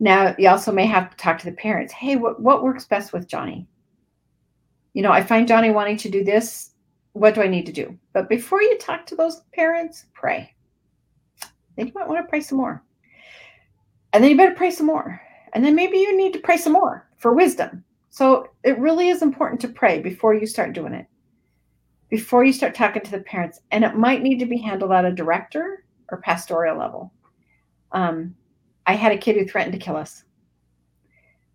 [0.00, 1.92] Now you also may have to talk to the parents.
[1.92, 3.66] Hey, what, what works best with Johnny?
[4.92, 6.70] You know, I find Johnny wanting to do this.
[7.12, 7.98] What do I need to do?
[8.12, 10.54] But before you talk to those parents, pray.
[11.76, 12.82] Then you might want to pray some more.
[14.12, 15.20] And then you better pray some more.
[15.52, 17.84] And then maybe you need to pray some more for wisdom.
[18.10, 21.06] So it really is important to pray before you start doing it
[22.08, 23.60] before you start talking to the parents.
[23.70, 27.12] And it might need to be handled at a director or pastoral level.
[27.92, 28.34] Um,
[28.86, 30.24] I had a kid who threatened to kill us.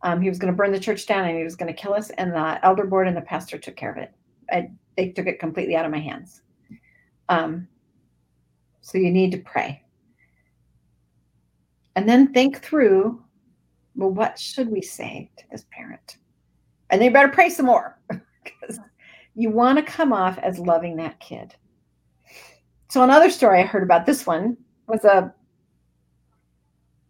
[0.03, 1.93] Um, he was going to burn the church down and he was going to kill
[1.93, 2.09] us.
[2.11, 4.11] And the elder board and the pastor took care of it.
[4.51, 6.41] I, they took it completely out of my hands.
[7.29, 7.67] Um,
[8.81, 9.81] so you need to pray.
[11.95, 13.21] And then think through
[13.95, 16.17] well, what should we say to this parent?
[16.93, 17.97] And then you better pray some more
[18.43, 18.79] because
[19.33, 21.55] you want to come off as loving that kid.
[22.89, 24.55] So another story I heard about this one
[24.87, 25.33] was a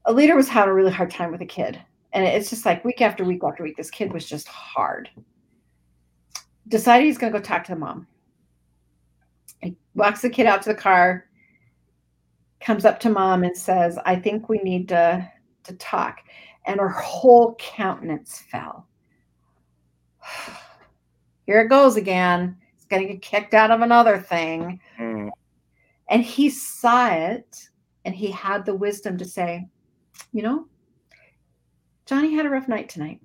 [0.06, 1.82] a leader was having a really hard time with a kid.
[2.14, 5.10] And it's just like week after week after week, this kid was just hard.
[6.70, 8.08] Decided he's gonna go talk to the mom.
[9.62, 11.26] He walks the kid out to the car,
[12.62, 15.30] comes up to mom and says, I think we need to,
[15.66, 16.20] to talk.
[16.68, 18.88] And her whole countenance fell
[21.46, 22.58] here it goes again.
[22.76, 24.80] It's going to get kicked out of another thing.
[25.00, 25.30] Mm.
[26.10, 27.70] And he saw it
[28.06, 29.68] and he had the wisdom to say,
[30.32, 30.68] you know,
[32.06, 33.22] Johnny had a rough night tonight.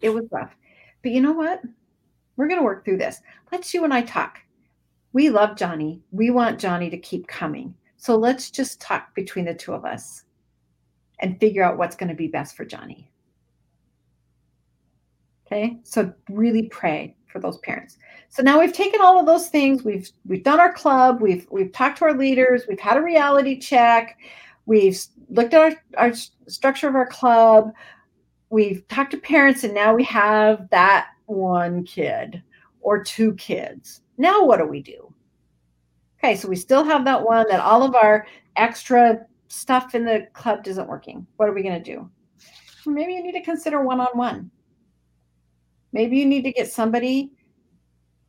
[0.00, 0.54] It was rough.
[1.02, 1.62] But you know what?
[2.36, 3.20] We're going to work through this.
[3.52, 4.38] Let's you and I talk.
[5.12, 6.02] We love Johnny.
[6.10, 7.74] We want Johnny to keep coming.
[7.96, 10.24] So let's just talk between the two of us
[11.20, 13.10] and figure out what's going to be best for Johnny.
[15.54, 15.78] Okay?
[15.84, 17.98] So really pray for those parents.
[18.28, 19.84] So now we've taken all of those things.
[19.84, 21.20] We've we've done our club.
[21.20, 22.62] We've we've talked to our leaders.
[22.68, 24.18] We've had a reality check.
[24.66, 26.12] We've looked at our, our
[26.48, 27.72] structure of our club.
[28.50, 32.42] We've talked to parents, and now we have that one kid
[32.80, 34.00] or two kids.
[34.18, 35.12] Now, what do we do?
[36.18, 40.26] Okay, so we still have that one that all of our extra stuff in the
[40.32, 41.26] club isn't working.
[41.36, 42.10] What are we going to do?
[42.86, 44.50] Maybe you need to consider one on one.
[45.94, 47.30] Maybe you need to get somebody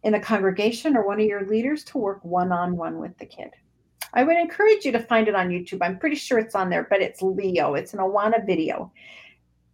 [0.04, 3.26] in the congregation or one of your leaders to work one on one with the
[3.26, 3.50] kid.
[4.14, 5.80] I would encourage you to find it on YouTube.
[5.82, 7.74] I'm pretty sure it's on there, but it's Leo.
[7.74, 8.92] It's an Awana video.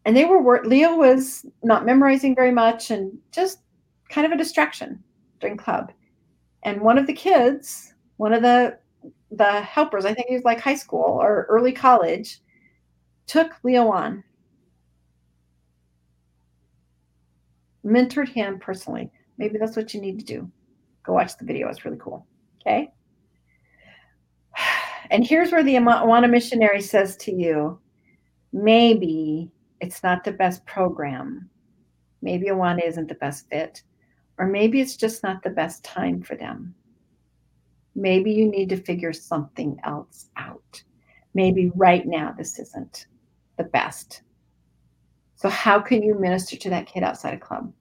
[0.06, 3.60] And they were, Leo was not memorizing very much and just
[4.10, 5.04] kind of a distraction
[5.42, 5.92] during club.
[6.64, 8.78] And one of the kids, one of the
[9.32, 12.40] the helpers, I think he was like high school or early college,
[13.28, 14.24] took Leo on,
[17.86, 19.12] mentored him personally.
[19.38, 20.52] Maybe that's what you need to do.
[21.04, 21.68] Go watch the video.
[21.68, 22.26] It's really cool.
[22.62, 22.92] Okay.
[25.10, 27.78] And here's where the Awana missionary says to you,
[28.54, 31.50] maybe it's not the best program.
[32.22, 33.84] Maybe Awana isn't the best fit.
[34.38, 36.74] Or maybe it's just not the best time for them.
[37.94, 40.82] Maybe you need to figure something else out.
[41.34, 43.08] Maybe right now this isn't
[43.58, 44.22] the best.
[45.42, 47.74] So how can you minister to that kid outside a club?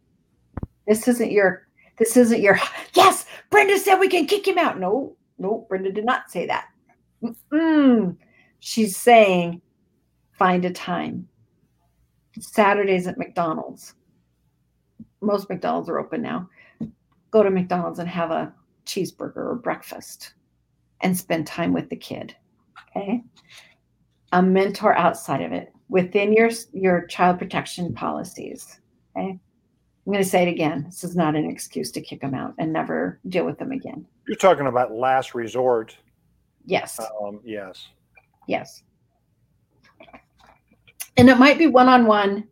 [0.88, 1.68] This isn't your
[1.99, 2.59] this isn't your
[2.94, 4.81] yes, Brenda said we can kick him out.
[4.81, 6.68] No, no, Brenda did not say that.
[7.23, 8.16] Mm-mm.
[8.61, 9.61] She's saying
[10.33, 11.29] find a time.
[12.38, 13.92] Saturdays at McDonald's.
[15.20, 16.49] Most McDonald's are open now.
[17.31, 18.55] Go to McDonald's and have a
[18.87, 20.33] cheeseburger or breakfast
[21.03, 22.35] and spend time with the kid.
[22.96, 23.23] Okay.
[24.33, 28.81] A mentor outside of it within your your child protection policies.
[29.16, 29.38] Okay.
[30.07, 30.85] I'm going to say it again.
[30.87, 34.07] This is not an excuse to kick them out and never deal with them again.
[34.26, 35.94] You're talking about last resort.
[36.64, 36.98] Yes.
[37.20, 37.88] Um, yes.
[38.48, 38.83] Yes.
[41.16, 42.48] And it might be one on one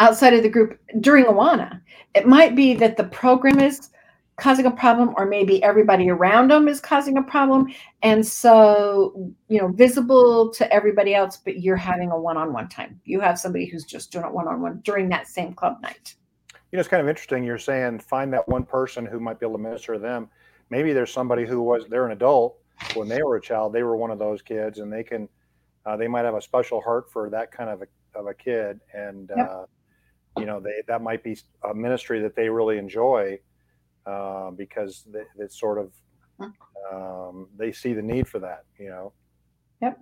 [0.00, 1.80] outside of the group during Awana.
[2.14, 3.90] It might be that the program is
[4.36, 7.72] causing a problem or maybe everybody around them is causing a problem.
[8.02, 13.00] And so you know visible to everybody else but you're having a one-on-one time.
[13.04, 16.14] You have somebody who's just doing it one-on-one during that same club night.
[16.54, 19.46] You know it's kind of interesting you're saying find that one person who might be
[19.46, 20.28] able to minister to them.
[20.70, 22.58] Maybe there's somebody who was they're an adult.
[22.94, 25.28] When they were a child they were one of those kids and they can
[25.84, 28.80] uh, they might have a special heart for that kind of a, of a kid.
[28.94, 29.50] And yep.
[29.50, 29.64] uh,
[30.38, 31.36] you know they that might be
[31.68, 33.38] a ministry that they really enjoy
[34.06, 35.06] uh, because
[35.38, 35.92] it's sort of
[36.92, 39.12] um, they see the need for that, you know.
[39.80, 39.98] Yep.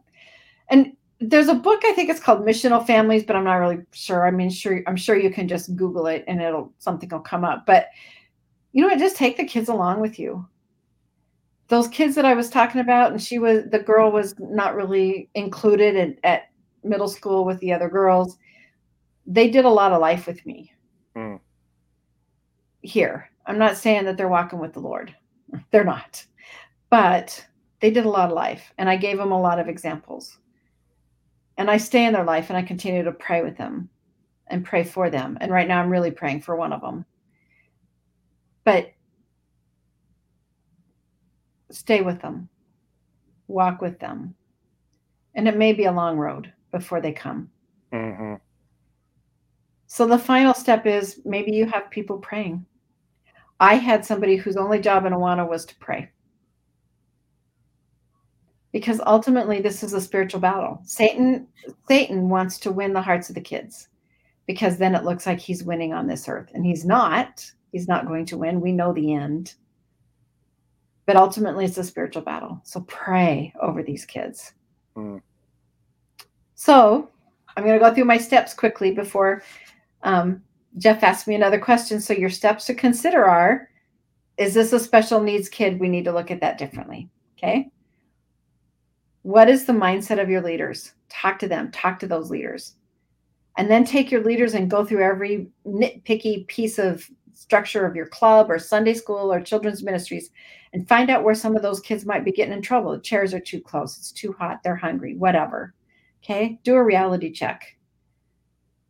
[0.70, 4.26] And there's a book I think it's called Missional Families, but I'm not really sure.
[4.26, 7.44] I mean, sure, I'm sure you can just Google it and it'll something will come
[7.44, 7.66] up.
[7.66, 7.88] But
[8.72, 8.98] you know what?
[8.98, 10.46] Just take the kids along with you.
[11.68, 15.28] Those kids that I was talking about, and she was the girl was not really
[15.34, 16.50] included in, at
[16.82, 18.38] middle school with the other girls.
[19.26, 20.72] They did a lot of life with me.
[21.14, 21.38] Mm.
[22.82, 25.12] Here, I'm not saying that they're walking with the Lord.
[25.72, 26.24] They're not.
[26.88, 27.44] But
[27.80, 30.38] they did a lot of life and I gave them a lot of examples.
[31.58, 33.88] And I stay in their life and I continue to pray with them
[34.46, 35.36] and pray for them.
[35.40, 37.04] And right now I'm really praying for one of them.
[38.62, 38.92] But
[41.72, 42.48] stay with them,
[43.48, 44.36] walk with them.
[45.34, 47.50] And it may be a long road before they come.
[47.92, 48.34] Mm-hmm.
[49.88, 52.64] So the final step is maybe you have people praying.
[53.60, 56.10] I had somebody whose only job in Awana was to pray.
[58.72, 60.80] Because ultimately this is a spiritual battle.
[60.84, 61.46] Satan
[61.86, 63.88] Satan wants to win the hearts of the kids
[64.46, 67.44] because then it looks like he's winning on this earth and he's not.
[67.72, 68.60] He's not going to win.
[68.60, 69.54] We know the end.
[71.06, 72.60] But ultimately it's a spiritual battle.
[72.64, 74.52] So pray over these kids.
[74.96, 75.20] Mm.
[76.54, 77.10] So
[77.56, 79.42] I'm going to go through my steps quickly before
[80.02, 80.42] um,
[80.78, 82.00] Jeff asked me another question.
[82.00, 83.68] So your steps to consider are
[84.37, 85.78] is this a special needs kid?
[85.78, 87.11] We need to look at that differently.
[87.37, 87.70] Okay.
[89.22, 90.92] What is the mindset of your leaders?
[91.11, 92.76] Talk to them, talk to those leaders.
[93.59, 98.07] And then take your leaders and go through every nitpicky piece of structure of your
[98.07, 100.30] club or Sunday school or children's ministries
[100.72, 102.92] and find out where some of those kids might be getting in trouble.
[102.92, 105.74] The chairs are too close, it's too hot, they're hungry, whatever.
[106.24, 106.59] Okay.
[106.64, 107.76] Do a reality check.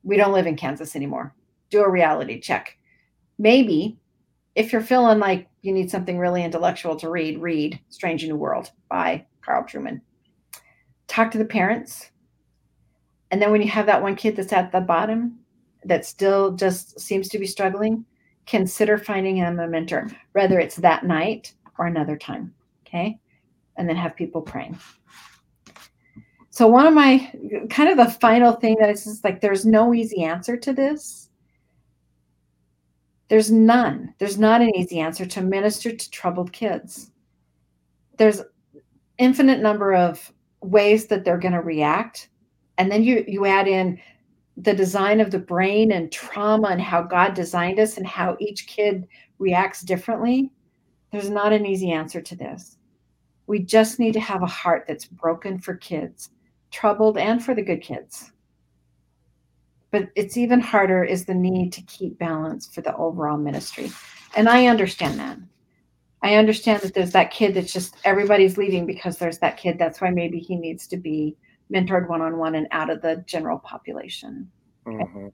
[0.04, 1.34] We don't live in Kansas anymore
[1.70, 2.76] do a reality check.
[3.38, 3.98] Maybe
[4.54, 8.70] if you're feeling like you need something really intellectual to read, read Strange New World
[8.88, 10.00] by Carl Trueman.
[11.06, 12.10] Talk to the parents.
[13.30, 15.38] And then when you have that one kid that's at the bottom
[15.84, 18.04] that still just seems to be struggling,
[18.46, 22.54] consider finding him a mentor, whether it's that night or another time.
[22.86, 23.18] Okay.
[23.76, 24.78] And then have people praying.
[26.50, 27.32] So one of my
[27.70, 31.29] kind of the final thing that is like there's no easy answer to this.
[33.30, 34.12] There's none.
[34.18, 37.12] There's not an easy answer to minister to troubled kids.
[38.18, 38.42] There's
[39.18, 42.28] infinite number of ways that they're going to react.
[42.76, 44.00] And then you you add in
[44.56, 48.66] the design of the brain and trauma and how God designed us and how each
[48.66, 49.06] kid
[49.38, 50.50] reacts differently.
[51.12, 52.78] There's not an easy answer to this.
[53.46, 56.30] We just need to have a heart that's broken for kids,
[56.72, 58.32] troubled and for the good kids.
[59.90, 63.90] But it's even harder is the need to keep balance for the overall ministry.
[64.36, 65.38] And I understand that.
[66.22, 69.78] I understand that there's that kid that's just everybody's leaving because there's that kid.
[69.78, 71.36] That's why maybe he needs to be
[71.72, 74.50] mentored one on one and out of the general population.
[74.86, 75.28] Mm-hmm.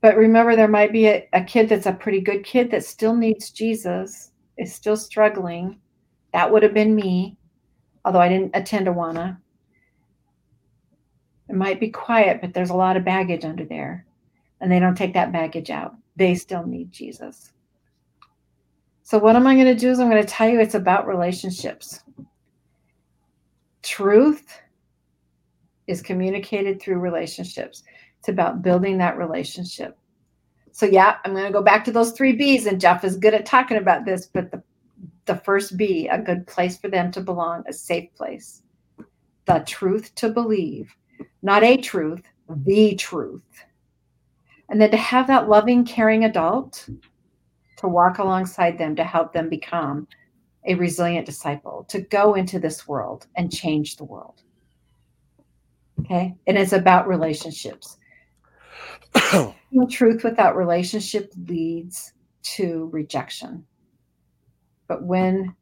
[0.00, 3.14] But remember, there might be a, a kid that's a pretty good kid that still
[3.14, 5.78] needs Jesus, is still struggling.
[6.32, 7.36] That would have been me,
[8.04, 9.36] although I didn't attend Awana.
[11.50, 14.06] It might be quiet, but there's a lot of baggage under there,
[14.60, 15.96] and they don't take that baggage out.
[16.14, 17.50] They still need Jesus.
[19.02, 19.90] So, what am I going to do?
[19.90, 22.04] Is I'm going to tell you it's about relationships.
[23.82, 24.60] Truth
[25.88, 27.82] is communicated through relationships.
[28.20, 29.98] It's about building that relationship.
[30.70, 33.34] So, yeah, I'm going to go back to those three B's, and Jeff is good
[33.34, 34.62] at talking about this, but the,
[35.26, 38.62] the first B, a good place for them to belong, a safe place.
[39.46, 40.94] The truth to believe,
[41.42, 43.64] not a truth, the truth.
[44.68, 46.88] And then to have that loving, caring adult
[47.78, 50.06] to walk alongside them to help them become
[50.66, 54.42] a resilient disciple, to go into this world and change the world.
[56.00, 56.34] Okay.
[56.46, 57.96] And it's about relationships.
[59.90, 62.12] truth without relationship leads
[62.42, 63.64] to rejection.
[64.88, 65.54] But when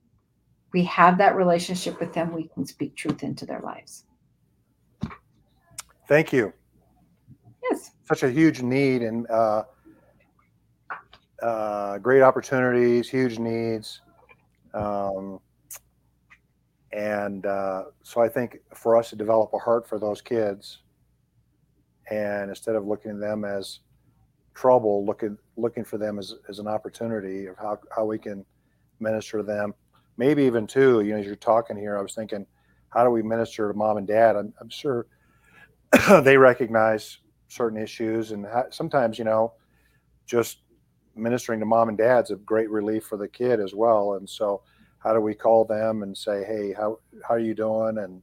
[0.72, 4.04] we have that relationship with them, we can speak truth into their lives.
[6.09, 6.54] Thank you.
[7.70, 7.90] Yes.
[8.04, 9.64] Such a huge need and uh,
[11.42, 14.00] uh, great opportunities, huge needs.
[14.72, 15.38] Um,
[16.92, 20.78] and uh, so I think for us to develop a heart for those kids,
[22.11, 23.80] and instead of looking at them as
[24.54, 28.46] trouble, looking looking for them as, as an opportunity of how, how we can
[28.98, 29.74] minister to them.
[30.16, 32.46] Maybe even too, you know, as you're talking here, I was thinking,
[32.88, 34.34] how do we minister to mom and dad?
[34.34, 35.06] I'm, I'm sure
[36.22, 37.18] they recognize
[37.49, 39.55] certain issues, and sometimes, you know,
[40.26, 40.59] just
[41.16, 44.14] ministering to mom and dad's a great relief for the kid as well.
[44.14, 44.62] And so,
[44.99, 48.22] how do we call them and say, "Hey, how how are you doing?" and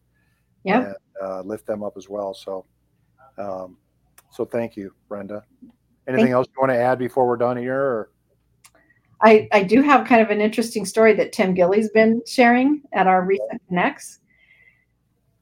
[0.63, 0.93] yeah,
[1.24, 2.34] uh, lift them up as well.
[2.34, 2.66] So,
[3.38, 3.78] um,
[4.32, 5.43] so thank you, Brenda.
[6.07, 7.80] Anything thank else you want to add before we're done here?
[7.80, 8.11] Or?
[9.24, 13.07] I, I do have kind of an interesting story that Tim Gilly's been sharing at
[13.07, 14.20] our recent connects.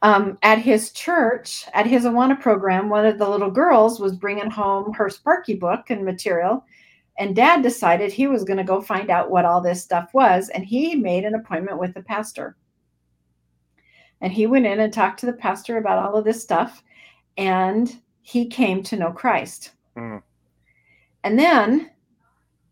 [0.03, 4.49] Um, at his church, at his Awana program, one of the little girls was bringing
[4.49, 6.65] home her Sparky book and material,
[7.17, 10.49] and dad decided he was going to go find out what all this stuff was.
[10.49, 12.57] And he made an appointment with the pastor.
[14.21, 16.83] And he went in and talked to the pastor about all of this stuff.
[17.37, 19.71] And he came to know Christ.
[19.95, 20.21] Mm.
[21.23, 21.91] And then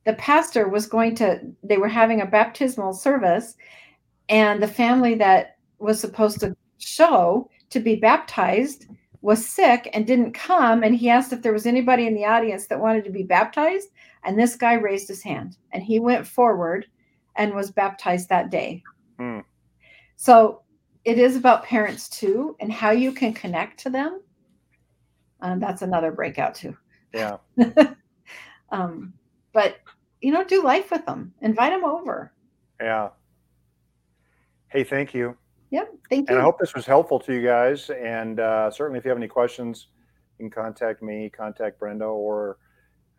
[0.06, 3.56] the pastor was going to, they were having a baptismal service.
[4.28, 8.88] And the family that was supposed to show to be baptized
[9.22, 10.84] was sick and didn't come.
[10.84, 13.90] And he asked if there was anybody in the audience that wanted to be baptized.
[14.24, 16.88] And this guy raised his hand and he went forward
[17.36, 18.84] and was baptized that day.
[19.18, 19.40] Hmm.
[20.16, 20.62] So
[21.06, 24.22] it is about parents too and how you can connect to them.
[25.42, 26.78] Um, that's another breakout too.
[27.14, 27.38] Yeah.
[28.70, 29.14] um,
[29.54, 29.78] but
[30.22, 31.34] you know, do life with them.
[31.42, 32.32] Invite them over.
[32.80, 33.10] Yeah.
[34.70, 35.36] Hey, thank you.
[35.72, 35.94] Yep.
[36.10, 36.36] Thank you.
[36.36, 37.90] And I hope this was helpful to you guys.
[37.90, 39.88] And uh, certainly, if you have any questions,
[40.38, 42.58] you can contact me, contact Brenda, or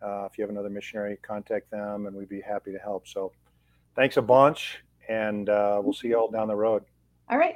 [0.01, 3.07] uh, if you have another missionary, contact them, and we'd be happy to help.
[3.07, 3.31] So,
[3.95, 6.83] thanks a bunch, and uh, we'll see you all down the road.
[7.29, 7.55] All right.